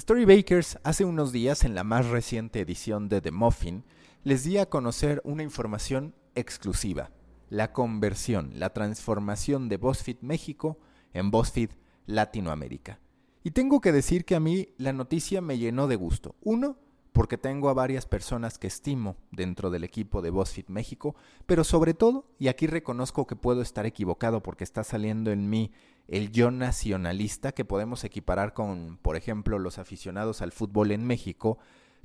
[0.00, 3.84] Storybakers hace unos días en la más reciente edición de The Muffin
[4.24, 7.10] les di a conocer una información exclusiva,
[7.50, 10.78] la conversión, la transformación de BuzzFeed México
[11.12, 11.72] en BuzzFeed
[12.06, 13.00] Latinoamérica.
[13.44, 16.36] Y tengo que decir que a mí la noticia me llenó de gusto.
[16.40, 16.78] Uno,
[17.12, 21.14] porque tengo a varias personas que estimo dentro del equipo de BuzzFeed México,
[21.46, 25.72] pero sobre todo, y aquí reconozco que puedo estar equivocado porque está saliendo en mí
[26.08, 31.58] el yo nacionalista que podemos equiparar con, por ejemplo, los aficionados al fútbol en México,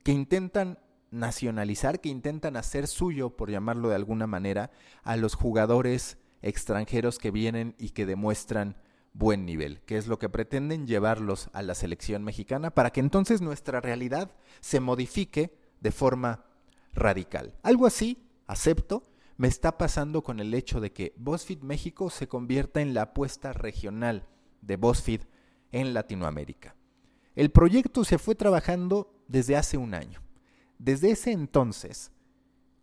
[0.03, 4.71] que intentan nacionalizar, que intentan hacer suyo, por llamarlo de alguna manera,
[5.03, 8.75] a los jugadores extranjeros que vienen y que demuestran
[9.13, 13.41] buen nivel, que es lo que pretenden llevarlos a la selección mexicana para que entonces
[13.41, 16.45] nuestra realidad se modifique de forma
[16.93, 17.55] radical.
[17.63, 19.03] Algo así, acepto,
[19.37, 23.53] me está pasando con el hecho de que BuzzFeed México se convierta en la apuesta
[23.53, 24.27] regional
[24.61, 25.21] de BuzzFeed
[25.71, 26.75] en Latinoamérica.
[27.35, 30.21] El proyecto se fue trabajando desde hace un año.
[30.79, 32.11] Desde ese entonces,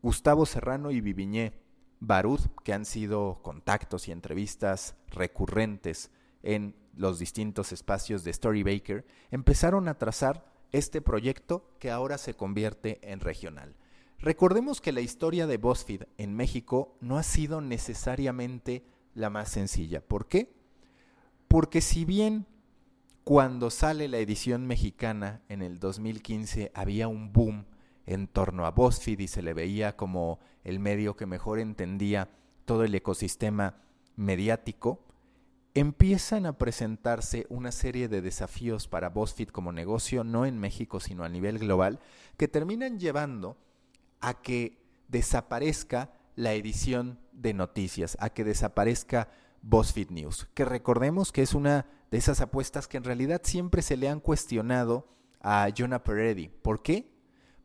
[0.01, 1.64] Gustavo Serrano y Viviñé
[2.01, 6.11] Barud, que han sido contactos y entrevistas recurrentes
[6.43, 12.99] en los distintos espacios de Storybaker, empezaron a trazar este proyecto que ahora se convierte
[13.03, 13.77] en regional.
[14.19, 20.01] Recordemos que la historia de BuzzFeed en México no ha sido necesariamente la más sencilla.
[20.01, 20.53] ¿Por qué?
[21.49, 22.47] Porque si bien
[23.23, 27.65] cuando sale la edición mexicana en el 2015 había un boom
[28.07, 32.29] en torno a BuzzFeed y se le veía como el medio que mejor entendía
[32.65, 33.77] todo el ecosistema
[34.17, 35.01] mediático,
[35.75, 41.25] empiezan a presentarse una serie de desafíos para BuzzFeed como negocio, no en México, sino
[41.25, 41.99] a nivel global,
[42.37, 43.57] que terminan llevando
[44.21, 49.29] a que desaparezca la edición de noticias, a que desaparezca
[49.63, 53.97] BuzzFeed News, que recordemos que es una de esas apuestas que en realidad siempre se
[53.97, 55.09] le han cuestionado
[55.41, 56.49] a Jonah Peretti.
[56.49, 57.14] ¿Por qué?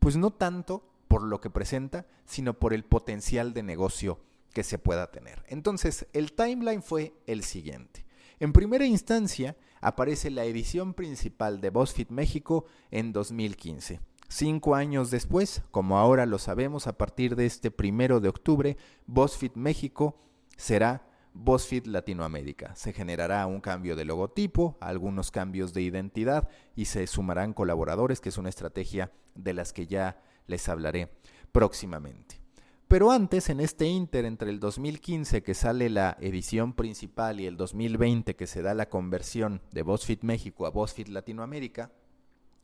[0.00, 4.18] Pues no tanto por lo que presenta, sino por el potencial de negocio
[4.52, 5.44] que se pueda tener.
[5.48, 8.04] Entonces, el timeline fue el siguiente.
[8.40, 14.00] En primera instancia, aparece la edición principal de BuzzFeed México en 2015.
[14.28, 19.56] Cinco años después, como ahora lo sabemos, a partir de este primero de octubre, BuzzFeed
[19.56, 20.16] México
[20.56, 22.74] será BuzzFeed Latinoamérica.
[22.74, 28.30] Se generará un cambio de logotipo, algunos cambios de identidad y se sumarán colaboradores, que
[28.30, 31.12] es una estrategia de las que ya les hablaré
[31.52, 32.40] próximamente.
[32.88, 37.56] Pero antes, en este inter entre el 2015 que sale la edición principal y el
[37.56, 41.92] 2020 que se da la conversión de BuzzFeed México a BuzzFeed Latinoamérica,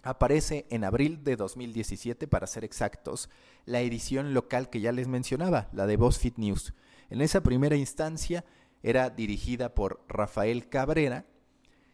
[0.02, 3.28] aparece en abril de 2017, para ser exactos,
[3.64, 6.74] la edición local que ya les mencionaba, la de BuzzFeed News.
[7.10, 8.44] En esa primera instancia
[8.82, 11.26] era dirigida por Rafael Cabrera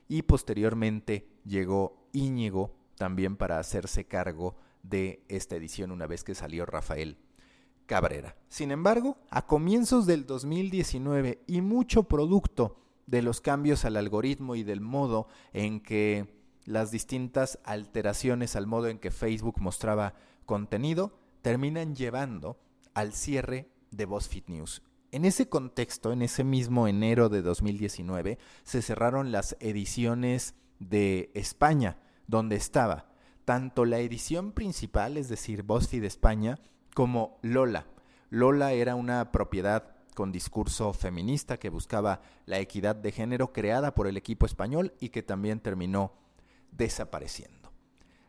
[0.09, 6.67] y posteriormente llegó Íñigo también para hacerse cargo de esta edición una vez que salió
[6.67, 7.19] Rafael
[7.87, 8.37] Cabrera.
[8.49, 14.63] Sin embargo, a comienzos del 2019 y mucho producto de los cambios al algoritmo y
[14.63, 20.15] del modo en que las distintas alteraciones al modo en que Facebook mostraba
[20.47, 22.59] contenido terminan llevando
[22.95, 24.83] al cierre de BuzzFeed News.
[25.13, 31.99] En ese contexto, en ese mismo enero de 2019, se cerraron las ediciones de España,
[32.27, 33.11] donde estaba
[33.45, 36.61] tanto la edición principal, es decir, BuzzFeed España,
[36.95, 37.87] como Lola.
[38.31, 44.07] Lola era una propiedad con discurso feminista que buscaba la equidad de género creada por
[44.07, 46.15] el equipo español y que también terminó
[46.71, 47.71] desapareciendo.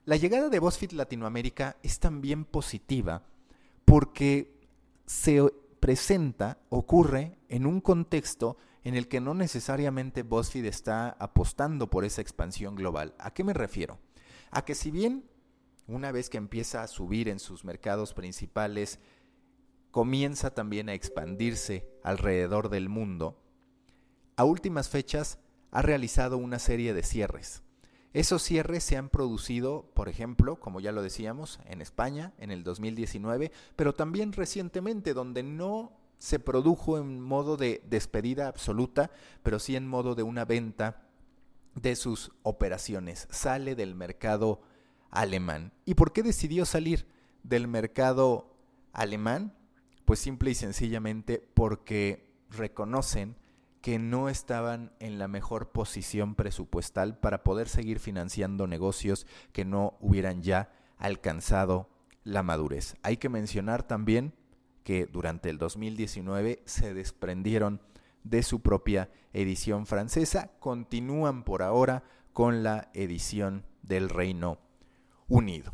[0.03, 3.23] La llegada de BuzzFeed Latinoamérica es también positiva
[3.85, 4.59] porque
[5.05, 5.41] se
[5.83, 8.55] presenta, ocurre en un contexto
[8.85, 13.13] en el que no necesariamente BuzzFeed está apostando por esa expansión global.
[13.19, 13.99] ¿A qué me refiero?
[14.49, 15.25] A que si bien
[15.85, 19.01] una vez que empieza a subir en sus mercados principales,
[19.91, 23.43] comienza también a expandirse alrededor del mundo,
[24.37, 25.37] a últimas fechas
[25.71, 27.61] ha realizado una serie de cierres.
[28.13, 32.63] Esos cierres se han producido, por ejemplo, como ya lo decíamos, en España en el
[32.63, 39.09] 2019, pero también recientemente, donde no se produjo en modo de despedida absoluta,
[39.41, 41.07] pero sí en modo de una venta
[41.75, 43.27] de sus operaciones.
[43.31, 44.61] Sale del mercado
[45.09, 45.73] alemán.
[45.85, 47.07] ¿Y por qué decidió salir
[47.41, 48.55] del mercado
[48.93, 49.53] alemán?
[50.05, 53.35] Pues simple y sencillamente porque reconocen
[53.83, 59.97] que no estaban en la mejor posición presupuestal para poder seguir financiando negocios que no
[59.99, 61.89] hubieran ya alcanzado
[62.23, 62.95] la madurez.
[63.03, 64.33] Hay que mencionar también
[64.85, 67.81] que durante el 2019 se desprendieron
[68.23, 74.59] de su propia edición francesa, continúan por ahora con la edición del Reino
[75.27, 75.73] Unido.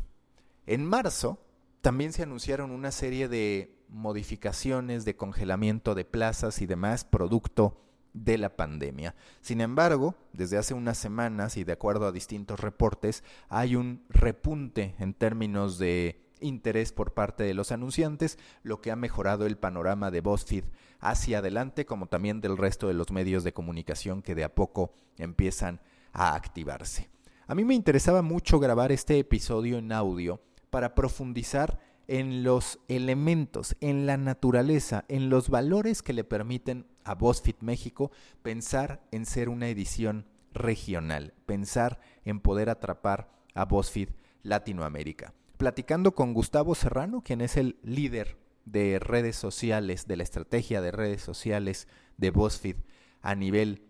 [0.66, 1.46] En marzo
[1.80, 7.80] también se anunciaron una serie de modificaciones de congelamiento de plazas y demás producto
[8.12, 9.14] de la pandemia.
[9.40, 14.94] Sin embargo, desde hace unas semanas y de acuerdo a distintos reportes, hay un repunte
[14.98, 20.10] en términos de interés por parte de los anunciantes, lo que ha mejorado el panorama
[20.10, 20.64] de BuzzFeed
[20.98, 24.94] hacia adelante, como también del resto de los medios de comunicación que de a poco
[25.18, 25.80] empiezan
[26.12, 27.10] a activarse.
[27.46, 30.40] A mí me interesaba mucho grabar este episodio en audio
[30.70, 37.14] para profundizar en los elementos, en la naturaleza, en los valores que le permiten a
[37.14, 38.10] BuzzFeed México
[38.42, 44.10] pensar en ser una edición regional, pensar en poder atrapar a BuzzFeed
[44.42, 45.34] Latinoamérica.
[45.56, 50.90] Platicando con Gustavo Serrano, quien es el líder de redes sociales, de la estrategia de
[50.90, 52.76] redes sociales de BuzzFeed
[53.22, 53.86] a nivel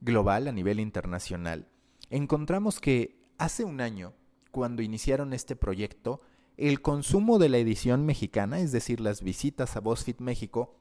[0.00, 1.68] global, a nivel internacional,
[2.10, 4.14] encontramos que hace un año,
[4.50, 6.20] cuando iniciaron este proyecto,
[6.56, 10.74] el consumo de la edición mexicana, es decir, las visitas a BuzzFeed México,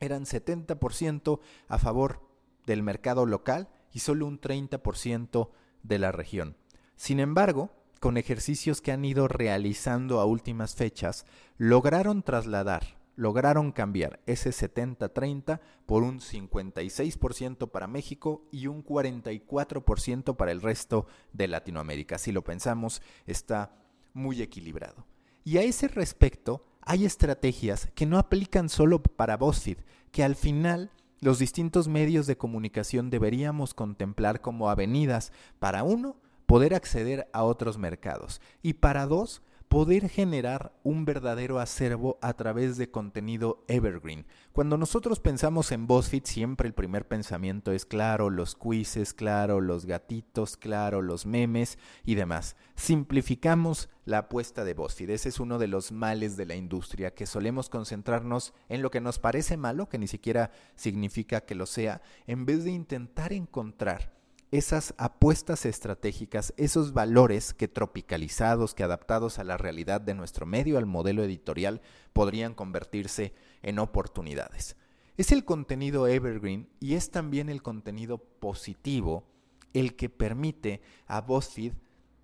[0.00, 2.20] eran 70% a favor
[2.66, 5.50] del mercado local y solo un 30%
[5.82, 6.56] de la región.
[6.96, 7.70] Sin embargo,
[8.00, 11.26] con ejercicios que han ido realizando a últimas fechas,
[11.58, 20.52] lograron trasladar, lograron cambiar ese 70-30 por un 56% para México y un 44% para
[20.52, 22.16] el resto de Latinoamérica.
[22.16, 23.76] Si lo pensamos, está
[24.14, 25.06] muy equilibrado.
[25.44, 29.78] Y a ese respecto, hay estrategias que no aplican solo para BuzzFeed,
[30.12, 30.90] que al final
[31.20, 36.16] los distintos medios de comunicación deberíamos contemplar como avenidas para uno,
[36.46, 42.76] poder acceder a otros mercados y para dos, poder generar un verdadero acervo a través
[42.76, 44.26] de contenido evergreen.
[44.52, 49.86] Cuando nosotros pensamos en BuzzFeed, siempre el primer pensamiento es claro, los quizzes, claro, los
[49.86, 52.56] gatitos, claro, los memes y demás.
[52.74, 55.10] Simplificamos la apuesta de BuzzFeed.
[55.10, 59.00] Ese es uno de los males de la industria, que solemos concentrarnos en lo que
[59.00, 64.19] nos parece malo, que ni siquiera significa que lo sea, en vez de intentar encontrar
[64.50, 70.76] esas apuestas estratégicas, esos valores que tropicalizados, que adaptados a la realidad de nuestro medio,
[70.76, 71.80] al modelo editorial,
[72.12, 73.32] podrían convertirse
[73.62, 74.76] en oportunidades.
[75.16, 79.24] Es el contenido evergreen y es también el contenido positivo
[79.72, 81.74] el que permite a BuzzFeed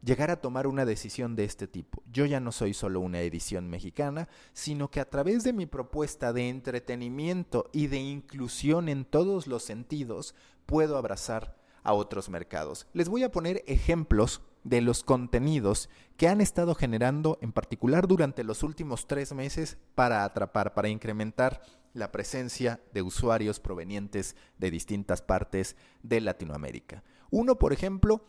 [0.03, 2.03] llegar a tomar una decisión de este tipo.
[2.13, 6.33] Yo ya no soy solo una edición mexicana, sino que a través de mi propuesta
[6.33, 10.35] de entretenimiento y de inclusión en todos los sentidos,
[10.65, 11.57] puedo abrazar
[11.87, 12.87] a otros mercados.
[12.93, 18.43] Les voy a poner ejemplos de los contenidos que han estado generando, en particular durante
[18.43, 21.63] los últimos tres meses, para atrapar, para incrementar
[21.95, 27.05] la presencia de usuarios provenientes de distintas partes de Latinoamérica.
[27.31, 28.25] Uno, por ejemplo,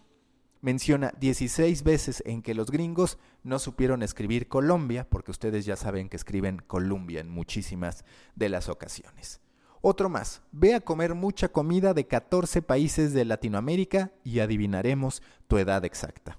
[0.62, 6.10] menciona 16 veces en que los gringos no supieron escribir Colombia, porque ustedes ya saben
[6.10, 8.06] que escriben Colombia en muchísimas
[8.36, 9.42] de las ocasiones.
[9.90, 15.60] Otro más, ve a comer mucha comida de 14 países de Latinoamérica y adivinaremos tu
[15.60, 16.38] edad exacta.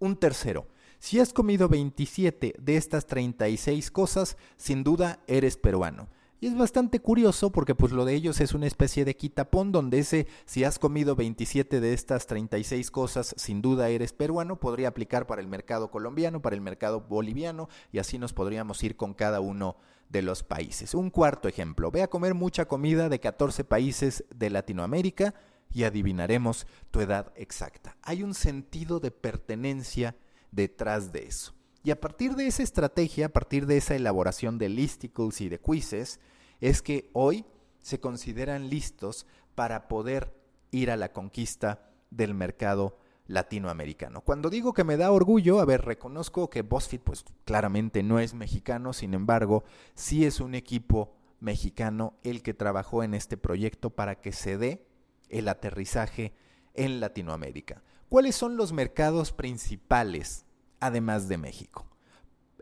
[0.00, 0.66] Un tercero,
[0.98, 6.08] si has comido 27 de estas 36 cosas, sin duda eres peruano.
[6.40, 10.00] Y es bastante curioso porque pues lo de ellos es una especie de quitapón donde
[10.00, 15.28] ese si has comido 27 de estas 36 cosas, sin duda eres peruano, podría aplicar
[15.28, 19.38] para el mercado colombiano, para el mercado boliviano y así nos podríamos ir con cada
[19.38, 19.76] uno
[20.10, 20.94] de los países.
[20.94, 25.34] Un cuarto ejemplo, ve a comer mucha comida de 14 países de Latinoamérica
[25.72, 27.96] y adivinaremos tu edad exacta.
[28.02, 30.16] Hay un sentido de pertenencia
[30.50, 31.54] detrás de eso.
[31.82, 35.60] Y a partir de esa estrategia, a partir de esa elaboración de listicles y de
[35.60, 36.20] quizzes,
[36.60, 37.46] es que hoy
[37.78, 40.34] se consideran listos para poder
[40.72, 42.98] ir a la conquista del mercado
[43.30, 44.20] latinoamericano.
[44.22, 48.34] Cuando digo que me da orgullo, a ver, reconozco que BuzzFeed pues claramente no es
[48.34, 54.20] mexicano, sin embargo, sí es un equipo mexicano el que trabajó en este proyecto para
[54.20, 54.86] que se dé
[55.28, 56.34] el aterrizaje
[56.74, 57.82] en Latinoamérica.
[58.08, 60.44] ¿Cuáles son los mercados principales
[60.80, 61.86] además de México.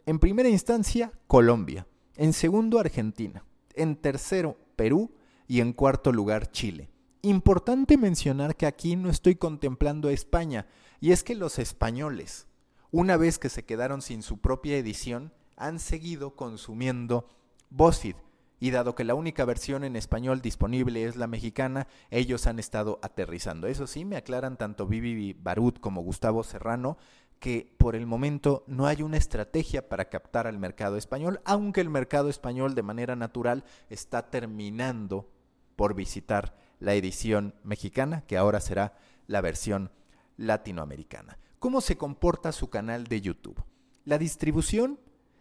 [0.05, 1.87] En primera instancia, Colombia.
[2.17, 3.45] En segundo, Argentina.
[3.75, 5.15] En tercero, Perú.
[5.47, 6.91] Y en cuarto lugar, Chile.
[7.23, 10.67] Importante mencionar que aquí no estoy contemplando a España,
[11.01, 12.47] y es que los españoles,
[12.91, 17.29] una vez que se quedaron sin su propia edición, han seguido consumiendo
[17.71, 18.17] BuzzFeed,
[18.61, 22.99] y dado que la única versión en español disponible es la mexicana, ellos han estado
[23.03, 23.67] aterrizando.
[23.67, 26.99] Eso sí, me aclaran tanto Vivi Barut como Gustavo Serrano
[27.39, 31.89] que por el momento no hay una estrategia para captar al mercado español, aunque el
[31.89, 35.31] mercado español de manera natural está terminando
[35.77, 39.91] por visitar la edición mexicana, que ahora será la versión
[40.37, 41.39] latinoamericana.
[41.59, 43.63] ¿Cómo se comporta su canal de YouTube?
[44.05, 44.99] La distribución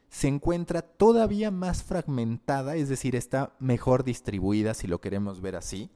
[0.10, 5.90] se encuentra todavía más fragmentada, es decir, está mejor distribuida, si lo queremos ver así,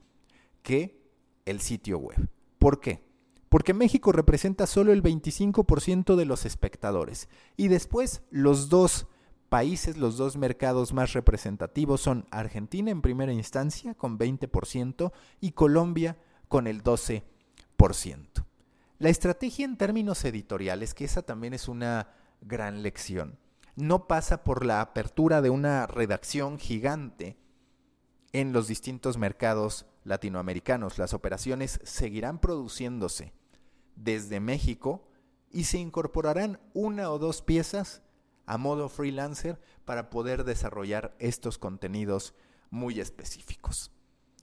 [0.62, 1.02] que
[1.44, 2.28] el sitio web.
[2.58, 3.02] ¿Por qué?
[3.48, 9.06] Porque México representa solo el 25% de los espectadores y después los dos
[9.52, 16.16] países, los dos mercados más representativos son Argentina en primera instancia con 20% y Colombia
[16.48, 17.22] con el 12%.
[18.98, 22.08] La estrategia en términos editoriales, que esa también es una
[22.40, 23.38] gran lección,
[23.76, 27.36] no pasa por la apertura de una redacción gigante
[28.32, 30.96] en los distintos mercados latinoamericanos.
[30.96, 33.34] Las operaciones seguirán produciéndose
[33.96, 35.06] desde México
[35.50, 38.00] y se incorporarán una o dos piezas
[38.46, 42.34] a modo freelancer para poder desarrollar estos contenidos
[42.70, 43.90] muy específicos.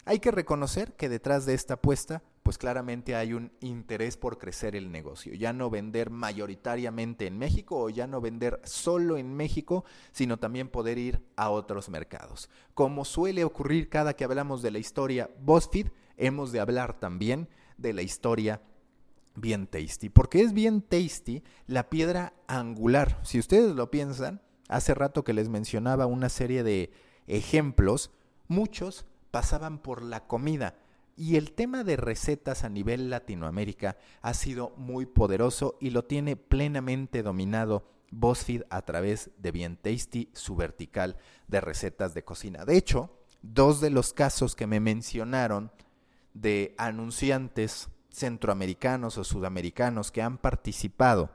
[0.05, 4.75] Hay que reconocer que detrás de esta apuesta, pues claramente hay un interés por crecer
[4.75, 9.85] el negocio, ya no vender mayoritariamente en México o ya no vender solo en México,
[10.11, 12.49] sino también poder ir a otros mercados.
[12.73, 17.93] Como suele ocurrir cada que hablamos de la historia BuzzFeed, hemos de hablar también de
[17.93, 18.61] la historia
[19.39, 23.19] bien tasty, porque es bien tasty la piedra angular.
[23.23, 26.91] Si ustedes lo piensan, hace rato que les mencionaba una serie de
[27.27, 28.11] ejemplos,
[28.47, 30.75] muchos pasaban por la comida.
[31.15, 36.37] Y el tema de recetas a nivel Latinoamérica ha sido muy poderoso y lo tiene
[36.37, 41.17] plenamente dominado BuzzFeed a través de Bien Tasty, su vertical
[41.47, 42.65] de recetas de cocina.
[42.65, 45.71] De hecho, dos de los casos que me mencionaron
[46.33, 51.31] de anunciantes centroamericanos o sudamericanos que han participado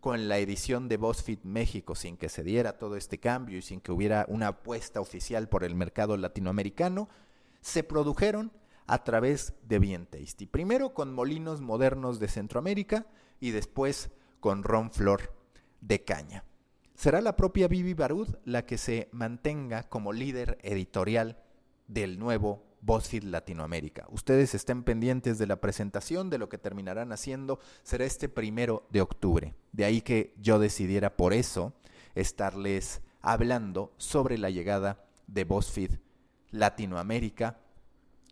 [0.00, 3.80] con la edición de BuzzFeed México sin que se diera todo este cambio y sin
[3.80, 7.08] que hubiera una apuesta oficial por el mercado latinoamericano,
[7.60, 8.52] se produjeron
[8.86, 10.46] a través de Bien Tasty.
[10.46, 13.06] Primero con molinos modernos de Centroamérica
[13.40, 15.34] y después con Ron Flor
[15.80, 16.44] de caña.
[16.94, 21.38] Será la propia Vivi Barud la que se mantenga como líder editorial
[21.86, 24.06] del nuevo BuzzFeed Latinoamérica.
[24.10, 27.58] Ustedes estén pendientes de la presentación, de lo que terminarán haciendo.
[27.82, 29.54] Será este primero de octubre.
[29.72, 31.74] De ahí que yo decidiera por eso
[32.14, 35.98] estarles hablando sobre la llegada de BuzzFeed
[36.50, 37.60] Latinoamérica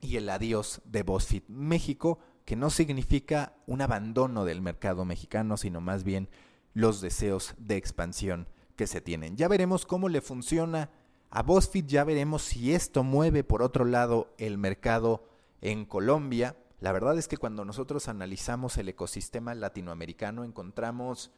[0.00, 5.80] y el adiós de BuzzFeed México, que no significa un abandono del mercado mexicano, sino
[5.80, 6.28] más bien
[6.74, 9.36] los deseos de expansión que se tienen.
[9.36, 10.90] Ya veremos cómo le funciona
[11.30, 15.28] a BuzzFeed ya veremos si esto mueve por otro lado el mercado
[15.60, 16.56] en Colombia.
[16.80, 21.32] La verdad es que cuando nosotros analizamos el ecosistema latinoamericano encontramos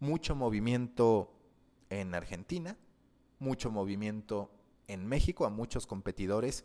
[0.00, 1.32] mucho movimiento
[1.90, 2.76] en Argentina,
[3.38, 4.50] mucho movimiento
[4.88, 6.64] en México a muchos competidores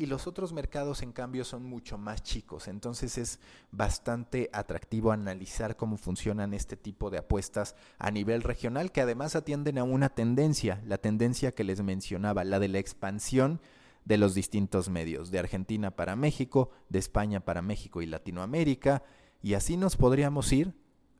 [0.00, 2.68] y los otros mercados en cambio son mucho más chicos.
[2.68, 3.38] Entonces es
[3.70, 9.76] bastante atractivo analizar cómo funcionan este tipo de apuestas a nivel regional que además atienden
[9.78, 13.60] a una tendencia, la tendencia que les mencionaba, la de la expansión
[14.06, 19.02] de los distintos medios, de Argentina para México, de España para México y Latinoamérica,
[19.42, 20.74] y así nos podríamos ir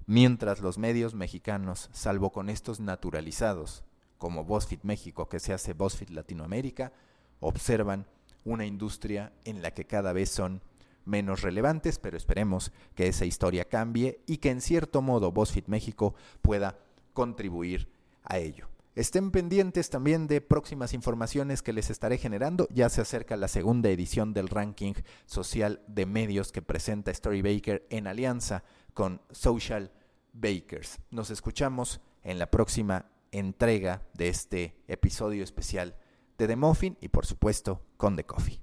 [0.06, 3.84] mientras los medios mexicanos, salvo con estos naturalizados,
[4.16, 6.92] como BuzzFeed México que se hace BuzzFeed Latinoamérica,
[7.40, 8.06] observan
[8.44, 10.62] una industria en la que cada vez son
[11.04, 16.14] menos relevantes, pero esperemos que esa historia cambie y que en cierto modo BuzzFeed México
[16.42, 16.78] pueda
[17.12, 17.88] contribuir
[18.25, 18.68] a ello.
[18.97, 22.66] Estén pendientes también de próximas informaciones que les estaré generando.
[22.70, 24.94] Ya se acerca la segunda edición del ranking
[25.26, 29.92] social de medios que presenta Storybaker en alianza con Social
[30.32, 30.99] Bakers.
[31.11, 35.97] Nos escuchamos en la próxima entrega de este episodio especial
[36.40, 38.62] de The Muffin y por supuesto con The Coffee.